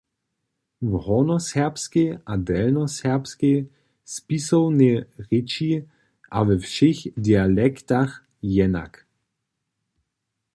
[0.81, 3.57] W hornjoserbskej a delnjoserbskej
[4.15, 5.69] spisownej rěči
[6.37, 8.13] a we wšěch dialektach
[8.55, 8.93] jenak.